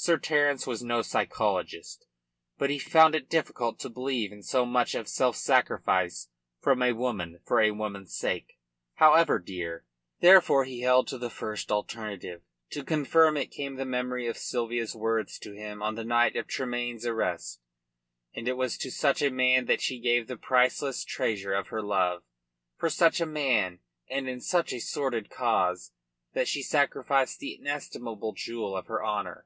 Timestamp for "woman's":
7.72-8.14